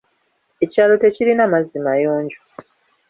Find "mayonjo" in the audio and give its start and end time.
1.85-2.39